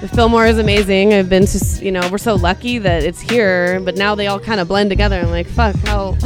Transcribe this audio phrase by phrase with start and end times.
[0.00, 1.12] The Fillmore is amazing.
[1.12, 4.38] I've been to, you know, we're so lucky that it's here, but now they all
[4.38, 5.18] kind of blend together.
[5.18, 6.16] I'm like, fuck, how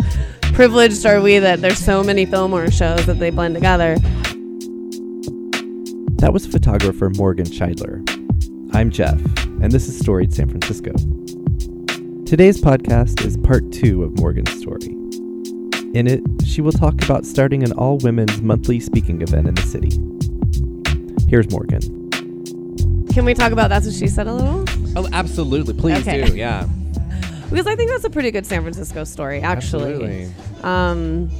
[0.54, 3.96] privileged are we that there's so many Fillmore shows that they blend together.
[6.18, 7.98] That was photographer Morgan Shidler.
[8.72, 10.92] I'm Jeff, and this is Storied San Francisco.
[12.26, 14.92] Today's podcast is part two of Morgan's story.
[15.98, 19.62] In it, she will talk about starting an all women's monthly speaking event in the
[19.62, 19.98] city.
[21.28, 22.05] Here's Morgan.
[23.16, 24.62] Can we talk about That's What She Said a little?
[24.94, 25.72] Oh, absolutely.
[25.72, 26.26] Please Okay.
[26.26, 26.36] do.
[26.36, 26.66] Yeah.
[27.48, 29.94] Because I think that's a pretty good San Francisco story, actually.
[29.94, 30.28] Absolutely.
[30.62, 31.30] Um,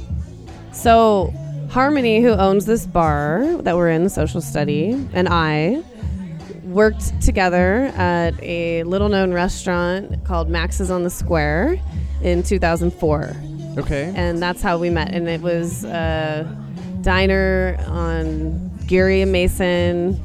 [0.71, 1.31] so
[1.69, 5.83] Harmony, who owns this bar that we're in, social study, and I
[6.63, 11.77] worked together at a little-known restaurant called Max's on the Square
[12.23, 13.35] in 2004,
[13.77, 14.11] Okay.
[14.15, 15.13] and that's how we met.
[15.13, 16.47] And it was a
[17.01, 20.19] diner on Geary and Mason.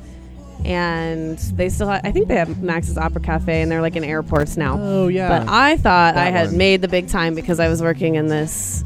[0.65, 4.05] And they still, ha- I think they have Max's Opera Cafe, and they're like in
[4.05, 4.79] airports now.
[4.81, 5.29] oh yeah.
[5.29, 6.59] But I thought I had one.
[6.59, 8.85] made the big time because I was working in this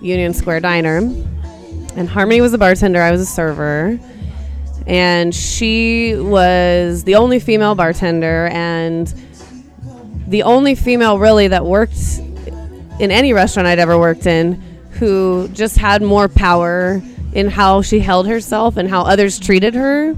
[0.00, 0.98] Union Square diner.
[1.96, 3.98] And Harmony was a bartender, I was a server.
[4.86, 9.12] And she was the only female bartender and
[10.28, 12.18] the only female really that worked
[12.98, 14.54] in any restaurant I'd ever worked in
[14.92, 17.02] who just had more power
[17.34, 20.16] in how she held herself and how others treated her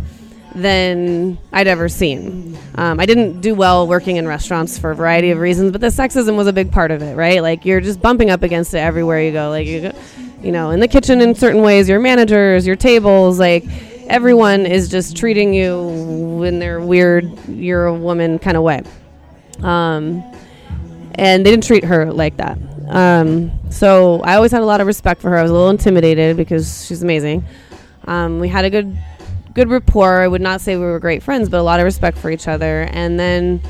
[0.55, 2.59] than I'd ever seen.
[2.75, 5.89] Um, I didn't do well working in restaurants for a variety of reasons, but the
[5.89, 7.43] sexism was a big part of it, right?
[7.43, 9.51] Like you're just bumping up against it everywhere you go.
[9.51, 9.93] Like you, go,
[10.43, 13.65] you know, in the kitchen in certain ways, your managers, your tables, like
[14.09, 18.83] everyone is just treating you in their weird, you're a woman kind of way.
[19.63, 20.23] Um,
[21.15, 22.59] and they didn't treat her like that.
[22.89, 25.37] Um, so I always had a lot of respect for her.
[25.37, 27.45] I was a little intimidated because she's amazing.
[28.05, 28.97] Um, we had a good
[29.61, 30.23] good rapport.
[30.23, 32.49] I would not say we were great friends, but a lot of respect for each
[32.49, 32.89] other.
[32.93, 33.61] And then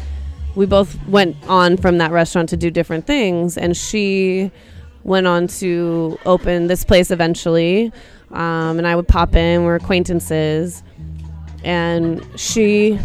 [0.54, 3.58] we both went on from that restaurant to do different things.
[3.58, 4.52] And she
[5.02, 7.92] went on to open this place eventually.
[8.30, 9.64] Um, and I would pop in.
[9.64, 10.84] We're acquaintances.
[11.64, 12.96] And she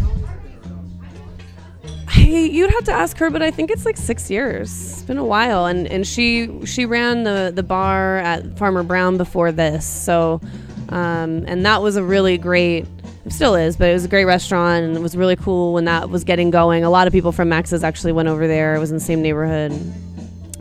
[2.08, 4.92] Hey, you'd have to ask her, but I think it's like six years.
[4.92, 9.18] It's been a while, and and she she ran the the bar at Farmer Brown
[9.18, 10.40] before this, so
[10.88, 12.86] um, and that was a really great.
[13.28, 16.10] Still is, but it was a great restaurant, and it was really cool when that
[16.10, 16.84] was getting going.
[16.84, 18.76] A lot of people from Max's actually went over there.
[18.76, 19.72] It was in the same neighborhood.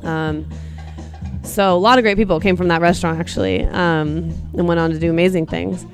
[0.04, 0.50] Um,
[1.44, 4.90] so a lot of great people came from that restaurant actually, um, and went on
[4.92, 5.86] to do amazing things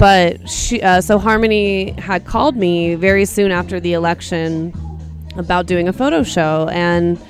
[0.00, 4.72] but she uh, so harmony had called me very soon after the election
[5.36, 7.20] about doing a photo show and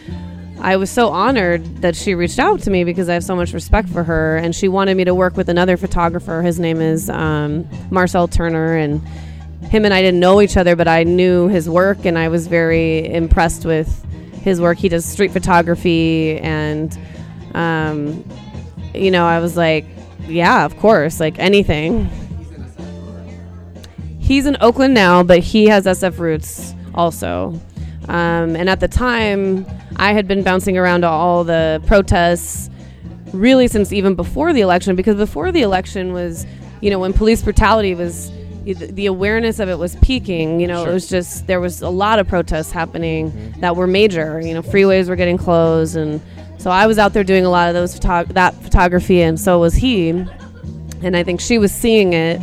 [0.60, 3.52] i was so honored that she reached out to me because i have so much
[3.52, 6.42] respect for her and she wanted me to work with another photographer.
[6.42, 9.06] His name is um, marcel turner and
[9.68, 12.46] him and i didn't know each other but i knew his work and i was
[12.46, 14.04] very impressed with
[14.42, 14.78] his work.
[14.78, 16.98] He does street photography and
[17.54, 18.24] um,
[18.94, 19.84] you know i was like
[20.26, 22.08] yeah of course like anything.
[24.30, 27.60] He's in Oakland now, but he has SF roots also.
[28.08, 29.66] Um, and at the time,
[30.00, 32.70] I had been bouncing around all the protests
[33.34, 36.46] really since even before the election, because before the election was,
[36.80, 38.32] you know, when police brutality was,
[38.64, 40.58] the awareness of it was peaking.
[40.58, 44.40] You know, it was just, there was a lot of protests happening that were major.
[44.40, 45.96] You know, freeways were getting closed.
[45.96, 46.20] And
[46.56, 49.58] so I was out there doing a lot of those photo- that photography, and so
[49.58, 50.08] was he.
[51.02, 52.40] And I think she was seeing it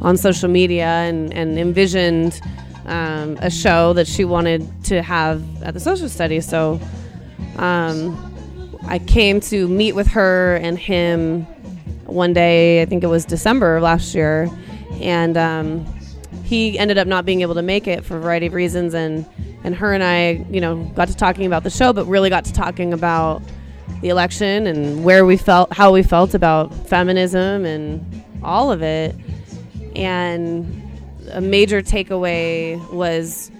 [0.00, 2.40] on social media and, and envisioned
[2.86, 6.40] um, a show that she wanted to have at the social study.
[6.40, 6.80] So
[7.56, 11.42] um, I came to meet with her and him
[12.04, 14.48] one day, I think it was December of last year,
[15.00, 15.84] and um,
[16.44, 18.94] he ended up not being able to make it for a variety of reasons.
[18.94, 19.26] And,
[19.64, 22.44] and her and I, you know, got to talking about the show, but really got
[22.44, 23.42] to talking about
[24.00, 29.16] the election and where we felt, how we felt about feminism and all of it
[29.96, 30.85] and
[31.32, 33.50] a major takeaway was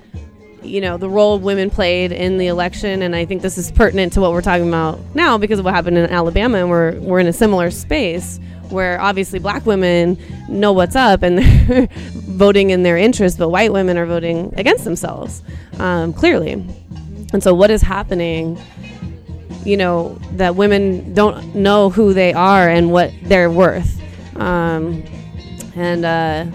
[0.62, 4.12] you know the role women played in the election and i think this is pertinent
[4.12, 7.20] to what we're talking about now because of what happened in alabama and we're, we're
[7.20, 8.40] in a similar space
[8.70, 10.18] where obviously black women
[10.48, 14.84] know what's up and they're voting in their interest but white women are voting against
[14.84, 15.42] themselves
[15.78, 16.52] um, clearly.
[17.32, 18.58] And so what is happening
[19.64, 24.00] you know that women don't know who they are and what they're worth.
[24.36, 25.02] Um,
[25.74, 26.46] and uh,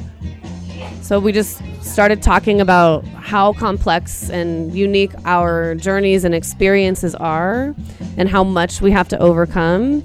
[1.11, 7.75] so we just started talking about how complex and unique our journeys and experiences are
[8.15, 10.01] and how much we have to overcome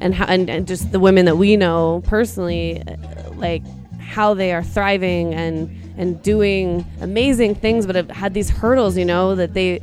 [0.00, 2.96] and how and, and just the women that we know personally uh,
[3.36, 3.62] like
[4.00, 9.04] how they are thriving and and doing amazing things, but have had these hurdles, you
[9.04, 9.78] know, that they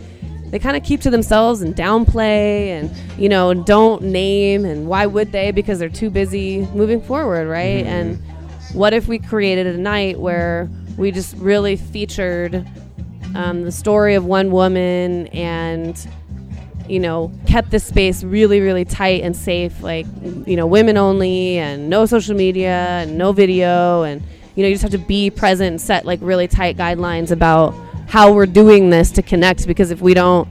[0.49, 5.05] they kind of keep to themselves and downplay and you know don't name and why
[5.05, 7.87] would they because they're too busy moving forward right Mhm.
[7.87, 8.21] and
[8.75, 12.65] what if we created a night where we just really featured
[13.33, 16.07] um, the story of one woman and
[16.87, 20.05] you know kept the space really really tight and safe like
[20.45, 24.21] you know women only and no social media and no video and
[24.55, 27.73] you know you just have to be present and set like really tight guidelines about
[28.07, 30.47] how we're doing this to connect because if we don't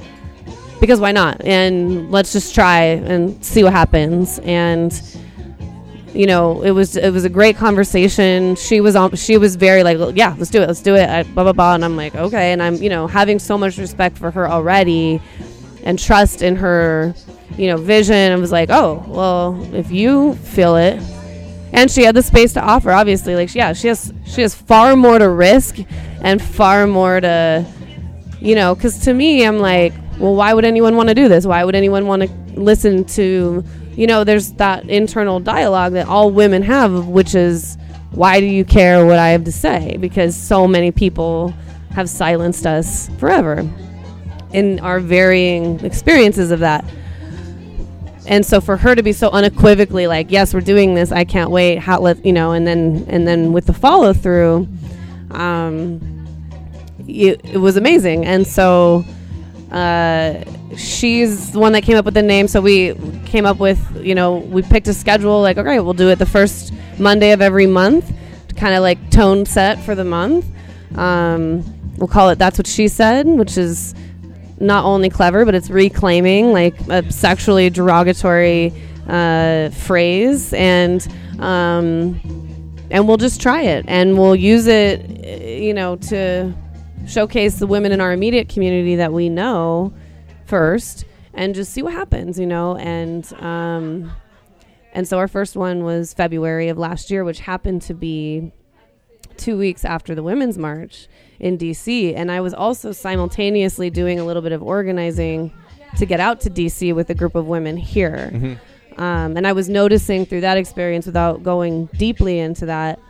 [0.85, 1.43] because why not?
[1.47, 4.39] And let's just try and see what happens.
[4.41, 4.93] And
[6.15, 8.57] you know it was it was a great conversation.
[8.57, 11.23] She was on she was very like yeah let's do it let's do it I,
[11.25, 14.17] blah blah blah and i'm like okay and i'm you know having so much respect
[14.17, 15.21] for her already
[15.83, 17.15] and trust in her
[17.57, 21.01] you know vision i was like oh well if you feel it
[21.73, 24.97] and she had the space to offer obviously like yeah she has she has far
[24.97, 25.79] more to risk
[26.23, 27.65] and far more to
[28.41, 31.47] you know because to me i'm like well why would anyone want to do this?
[31.47, 32.29] Why would anyone want to
[32.61, 33.65] listen to
[33.97, 37.77] you know there's that internal dialogue that all women have which is
[38.13, 39.97] why do you care what i have to say?
[39.99, 41.53] Because so many people
[41.91, 43.69] have silenced us forever
[44.53, 46.85] in our varying experiences of that.
[48.27, 51.51] And so for her to be so unequivocally like yes we're doing this i can't
[51.51, 54.67] wait how let you know and then and then with the follow through
[55.31, 56.01] um
[57.07, 58.25] it, it was amazing.
[58.25, 59.05] And so
[59.71, 60.45] uh
[60.77, 62.95] she's the one that came up with the name so we
[63.27, 66.27] came up with you know we picked a schedule like okay we'll do it the
[66.27, 68.13] first monday of every month
[68.57, 70.47] kind of like tone set for the month.
[70.97, 71.65] Um
[71.97, 73.95] we'll call it that's what she said which is
[74.61, 78.73] not only clever, but it's reclaiming like a sexually derogatory
[79.09, 81.07] uh, phrase, and
[81.39, 82.21] um,
[82.91, 85.09] and we'll just try it, and we'll use it,
[85.45, 86.53] you know, to
[87.07, 89.93] showcase the women in our immediate community that we know
[90.47, 94.13] first, and just see what happens, you know, and um,
[94.93, 98.53] and so our first one was February of last year, which happened to be
[99.37, 101.09] two weeks after the Women's March
[101.41, 102.15] in DC.
[102.15, 105.53] And I was also simultaneously doing a little bit of organizing
[105.97, 108.31] to get out to DC with a group of women here.
[108.33, 108.59] Mhm.
[108.99, 113.01] Um, and I was noticing through that experience, without going deeply into that,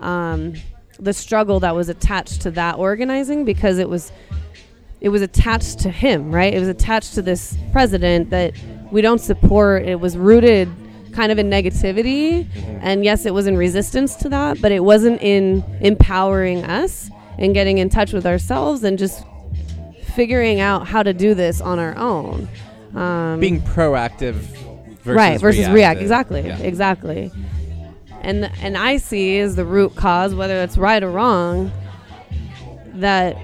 [0.00, 0.52] um,
[0.98, 4.12] the struggle that was attached to that organizing because it was
[5.02, 6.54] it was attached to him, right?
[6.54, 8.54] It was attached to this president that
[8.90, 9.82] we don't support.
[9.84, 10.70] It was rooted
[11.12, 12.46] kind of in negativity,
[12.80, 17.52] and yes, it was in resistance to that, but it wasn't in empowering us and
[17.52, 19.24] getting in touch with ourselves and just
[20.14, 22.48] figuring out how to do this on our own.
[22.94, 24.34] Um, Being proactive
[25.02, 26.58] versus right versus react exactly Yeah.
[26.58, 27.32] exactly
[28.20, 31.72] and and i see as the root cause whether it's right or wrong
[32.94, 33.34] that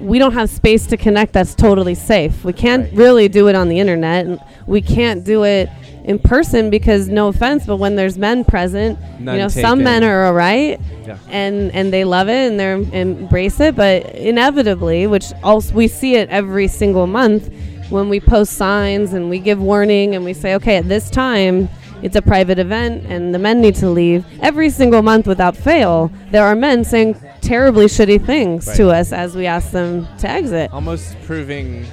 [0.00, 2.92] we don't have space to connect that's totally safe we can't Right.
[2.96, 5.68] really do it on the internet and we can't do it
[6.04, 10.02] in person because no offense but when there's men present None you know some men
[10.02, 11.18] are all right Yeah.
[11.28, 16.14] and and they love it and they embrace it but inevitably which also we see
[16.14, 17.52] it every single month
[17.90, 21.68] when we post signs and we give warning and we say okay at this time
[22.02, 26.10] it's a private event and the men need to leave every single month without fail
[26.30, 30.72] there are men saying terribly shitty things to us as we ask them to exit.
[30.72, 31.86] Almost proving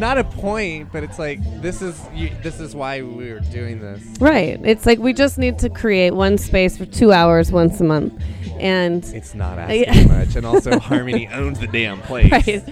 [0.00, 3.80] not a point, but it's like this is you, this is why we were doing
[3.80, 4.02] this.
[4.18, 4.58] right.
[4.64, 8.14] It's like we just need to create one space for two hours once a month.
[8.58, 12.30] And It's not asking much, and also Harmony owns the damn place.
[12.32, 12.64] right.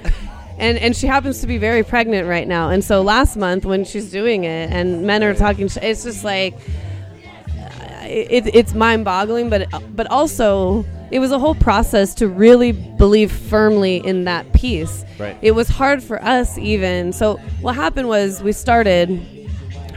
[0.58, 2.70] And and she happens to be very pregnant right now.
[2.70, 6.54] And so last month when she's doing it and men are talking it's just like
[6.54, 13.32] uh, it, it's mind-boggling but but also it was a whole process to really believe
[13.32, 15.36] firmly in that piece Right.
[15.42, 19.20] it was hard for us even so what happened was we started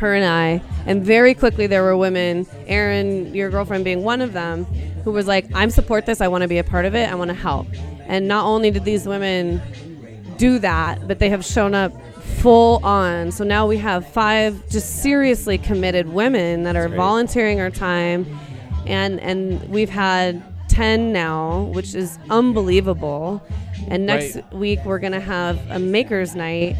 [0.02, 4.34] her and I, and very quickly there were women, Erin, your girlfriend being one of
[4.34, 4.66] them,
[5.04, 7.14] who was like, I'm support this, I want to be a part of it, I
[7.14, 7.68] want to help.
[8.08, 9.62] And not only did these women
[10.38, 11.94] do that, but they have shown up
[12.40, 13.32] full on.
[13.32, 16.98] So now we have five just seriously committed women that are great.
[16.98, 18.26] volunteering our time
[18.88, 20.42] and and we've had
[20.82, 23.40] 10 now, which is unbelievable.
[23.90, 24.54] And next Right.
[24.54, 26.76] week we're going to have a makers night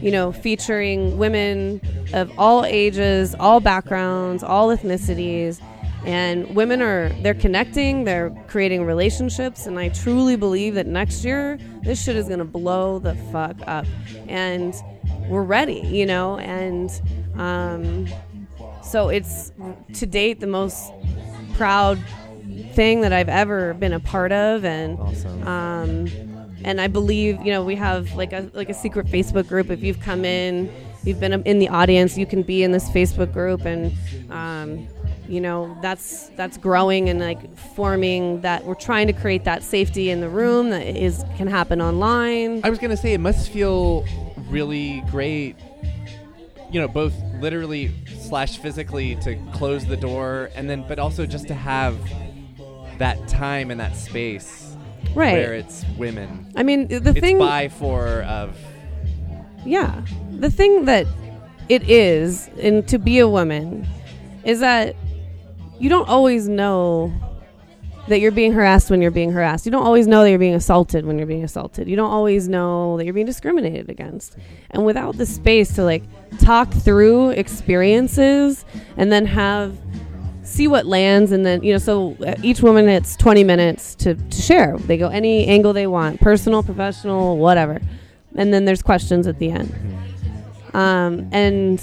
[0.00, 1.80] you know, featuring women
[2.12, 5.62] of all ages, all backgrounds, all ethnicities.
[6.04, 9.64] And women are, they're connecting, they're creating relationships.
[9.64, 13.56] And I truly believe that next year, this shit is going to blow the fuck
[13.66, 13.86] up.
[14.28, 14.74] And
[15.28, 16.36] we're ready, you know?
[16.38, 16.90] And
[17.36, 18.06] um,
[18.82, 19.52] so it's
[19.94, 20.92] to date the most
[21.54, 21.98] proud
[22.74, 25.46] thing that I've ever been a part of, and Awesome.
[25.46, 26.08] um,
[26.64, 29.70] and I believe you know we have like a like a secret Facebook group.
[29.70, 30.72] If you've come in,
[31.04, 33.92] you've been in the audience, you can be in this Facebook group, and
[34.30, 34.88] um,
[35.28, 38.64] you know that's that's growing and like forming that.
[38.64, 42.60] We're trying to create that safety in the room that is can happen online.
[42.64, 44.04] I was gonna say it must feel
[44.48, 45.56] really great,
[46.70, 47.90] you know, both literally
[48.20, 51.96] slash physically to close the door, and then but also just to have
[52.98, 54.76] that time and that space
[55.14, 55.32] right.
[55.32, 56.52] where it's women.
[56.56, 57.38] I mean, the it's thing.
[57.38, 58.56] by for of
[59.64, 60.04] Yeah.
[60.32, 61.06] The thing that
[61.68, 63.86] it is, and to be a woman,
[64.44, 64.96] is that
[65.78, 67.12] you don't always know
[68.08, 69.64] that you're being harassed when you're being harassed.
[69.64, 71.88] You don't always know that you're being assaulted when you're being assaulted.
[71.88, 74.36] You don't always know that you're being discriminated against.
[74.70, 76.02] And without the space to like
[76.38, 78.66] talk through experiences
[78.98, 79.78] and then have
[80.44, 84.14] see what lands and then you know so uh, each woman it's 20 minutes to,
[84.14, 84.76] to share.
[84.78, 87.80] They go any angle they want personal professional whatever.
[88.36, 89.72] And then there's questions at the end.
[90.74, 91.78] Um, and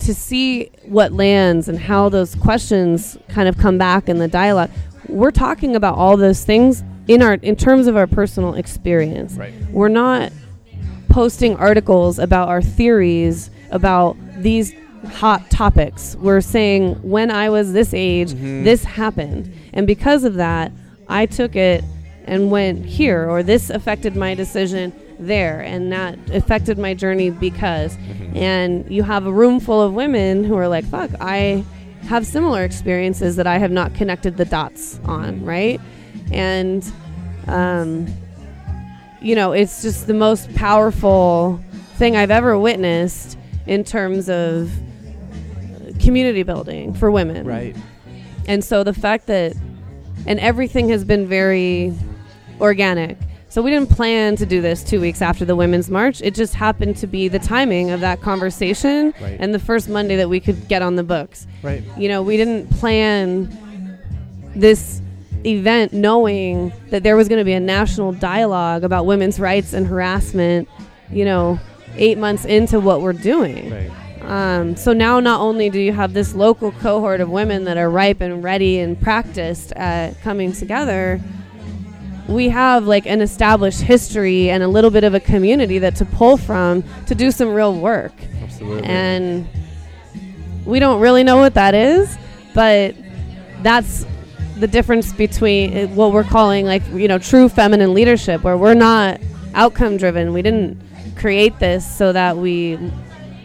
[0.00, 4.70] to see what lands and how those questions kind of come back in the dialogue
[5.10, 9.34] we're talking about all those things in our in terms of our personal experience.
[9.34, 9.52] Right.
[9.70, 10.32] we're not
[11.08, 14.72] posting articles about our theories about these
[15.08, 16.16] hot topics.
[16.20, 18.64] We're saying when I was this age, Mhm.
[18.64, 19.50] this happened.
[19.72, 20.72] And because of that,
[21.08, 21.82] I took it
[22.26, 27.96] and went here, or this affected my decision there, and that affected my journey because.
[28.34, 31.64] And you have a room full of women who are like, fuck, I
[32.08, 35.80] have similar experiences that I have not connected the dots on, right?
[36.30, 36.84] And,
[37.48, 38.06] um,
[39.20, 41.60] you know, it's just the most powerful
[41.96, 44.70] thing I've ever witnessed in terms of
[46.00, 47.46] community building for women.
[47.46, 47.76] Right.
[48.48, 49.54] And so the fact that,
[50.26, 51.94] and everything has been very
[52.60, 53.16] organic.
[53.48, 56.20] So we didn't plan to do this two weeks after the Women's March.
[56.22, 59.36] It just happened to be the timing of that conversation Right.
[59.40, 61.46] and the first Monday that we could get on the books.
[61.62, 61.82] Right.
[61.98, 63.50] You know, we didn't plan
[64.54, 65.02] this
[65.44, 69.86] event knowing that there was going to be a national dialogue about women's rights and
[69.86, 70.68] harassment,
[71.10, 71.58] you know,
[71.96, 73.70] eight months into what we're doing.
[73.70, 73.90] Right.
[74.22, 77.90] Um, so now not only do you have this local cohort of women that are
[77.90, 81.20] ripe and ready and practiced at coming together,
[82.28, 86.04] we have like an established history and a little bit of a community that to
[86.04, 88.12] pull from to do some real work.
[88.42, 88.84] Absolutely.
[88.84, 89.48] And
[90.64, 92.16] we don't really know what that is,
[92.54, 92.94] but
[93.62, 94.06] that's
[94.60, 98.74] the difference between uh, what we're calling like you know true feminine leadership where we're
[98.74, 99.18] not
[99.54, 100.78] outcome driven we didn't
[101.16, 102.78] create this so that we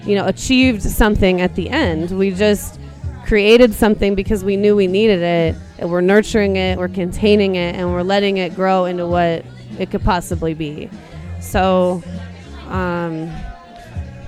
[0.06, 2.12] you know achieved something at the end.
[2.12, 2.80] We just
[3.26, 5.56] created something because we knew we needed it.
[5.78, 9.44] And we're nurturing it we're containing it and we're letting it grow into what
[9.78, 10.90] it could possibly be.
[11.42, 12.02] So
[12.70, 13.28] um,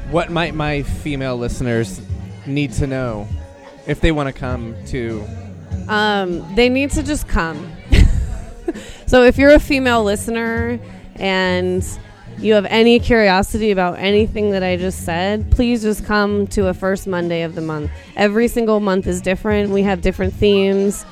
[0.09, 2.01] what might my female listeners
[2.45, 3.27] need to know
[3.87, 5.25] if they want to come to
[5.87, 7.71] Um, they need to just come.
[9.05, 10.79] so if you're a female listener
[11.15, 11.83] and
[12.39, 16.73] you have any curiosity about anything that I just said, please just come to a
[16.73, 17.91] first Monday of the month.
[18.15, 19.71] Every single month is different.
[19.71, 21.05] We have different themes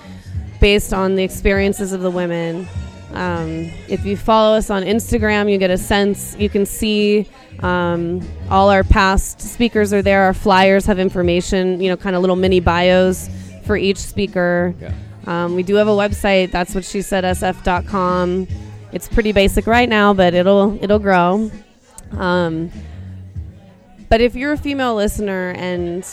[0.59, 2.67] based on the experiences of the women.
[3.13, 6.35] Um, if you follow us on Instagram, you get a sense.
[6.37, 7.27] You can see
[7.59, 10.23] um, all our past speakers are there.
[10.23, 13.29] Our flyers have information, you know, kind of little mini bios
[13.65, 14.75] for each speaker.
[14.79, 14.93] Yeah.
[15.25, 16.51] Um, we do have a website.
[16.51, 18.47] That's what she said sf.com.
[18.95, 21.51] It's pretty basic right now, but it'll it'll grow.
[22.11, 22.71] Um,
[24.07, 26.07] but if you're a female listener and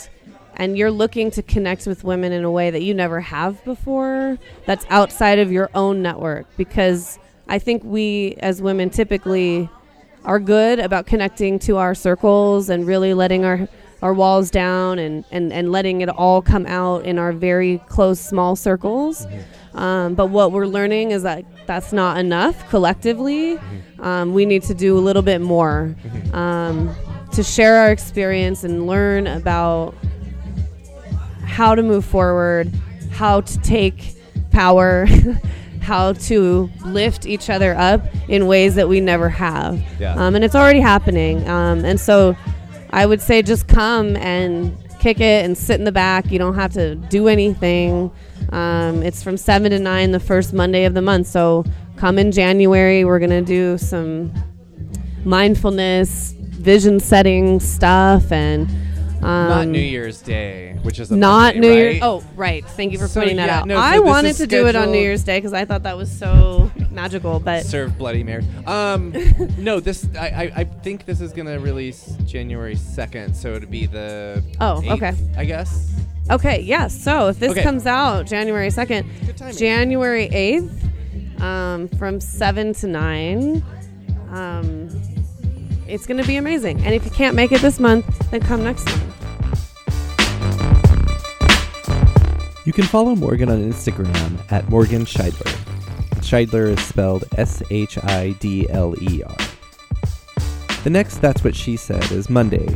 [0.57, 4.37] and you're looking to connect with women in a way that you never have before,
[4.65, 9.69] that's outside of your own network because I think we as women typically
[10.25, 13.69] are good about connecting to our circles and really letting our
[14.01, 18.19] our walls down and, and, and letting it all come out in our very close
[18.19, 19.25] small circles.
[19.75, 23.59] Um, but what we're learning is that that's not enough collectively.
[23.99, 25.95] Um, we need to do a little bit more
[26.33, 26.93] um,
[27.31, 29.95] to share our experience and learn about
[31.45, 32.71] how to move forward,
[33.11, 34.15] how to take
[34.51, 35.05] power,
[35.81, 39.81] how to lift each other up in ways that we never have.
[39.99, 40.15] Yeah.
[40.15, 41.47] Um, and it's already happening.
[41.49, 42.35] Um, and so
[42.91, 46.31] I would say just come and kick it and sit in the back.
[46.31, 48.11] You don't have to do anything.
[48.53, 51.27] Um, it's from 7 to 9 the first Monday of the month.
[51.27, 51.65] So
[51.97, 53.03] come in January.
[53.03, 54.31] We're going to do some
[55.25, 58.69] mindfulness, vision setting stuff, and
[59.23, 61.91] Um, Not New Year's Day, which is a Not Monday, New right?
[61.93, 61.99] Year's.
[62.03, 62.65] Oh, right.
[62.65, 63.67] Thank you for So, pointing that out.
[63.67, 65.95] no, so I wanted to do it on New Year's Day because I thought that
[65.95, 67.39] was so magical.
[67.39, 68.43] But serve Bloody Mary.
[68.67, 69.13] Um,
[69.57, 73.85] no, this I, I, I think this is gonna release January second, so it'd be
[73.85, 75.13] the Oh, 8th, okay.
[75.37, 75.89] I guess.
[76.31, 76.97] Okay, yes.
[77.03, 77.63] So if this Okay.
[77.63, 79.07] comes out January second,
[79.57, 80.71] January eighth,
[81.41, 83.63] um, from seven to nine,
[84.31, 84.89] um,
[85.87, 86.79] it's gonna be amazing.
[86.85, 89.03] And if you can't make it this month, then come next month.
[92.65, 95.51] You can follow Morgan on Instagram at Morgan Shidler.
[96.21, 99.35] Shidler is spelled S H I D L E R.
[100.85, 102.67] The next That's What She Said is Monday,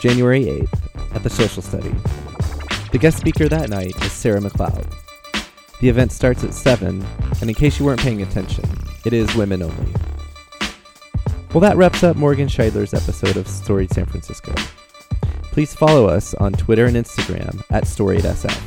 [0.00, 1.94] January 8th, at the Social Study.
[2.90, 4.90] The guest speaker that night is Sarah McLeod.
[5.80, 7.04] The event starts at 7,
[7.40, 8.64] and in case you weren't paying attention,
[9.04, 9.92] it is women only.
[11.52, 14.54] Well, that wraps up Morgan Shidler's episode of Storied San Francisco.
[15.42, 18.58] Please follow us on Twitter and Instagram at StoriedSF.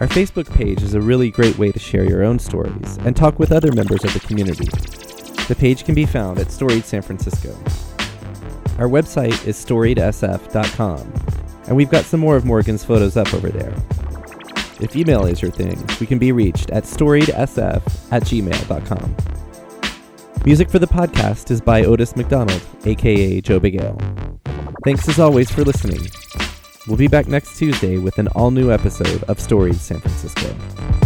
[0.00, 3.40] Our Facebook page is a really great way to share your own stories and talk
[3.40, 4.66] with other members of the community.
[5.48, 7.50] The page can be found at Storied San Francisco.
[8.78, 11.12] Our website is storiedsf.com,
[11.68, 13.72] and we've got some more of Morgan's photos up over there.
[14.80, 19.16] If email is your thing, we can be reached at storiedsf at gmail.com.
[20.44, 24.00] Music for the podcast is by Otis McDonald, aka Joe Bagale.
[24.84, 26.08] Thanks as always for listening.
[26.86, 30.97] We'll be back next Tuesday with an all new episode of Storied San Francisco.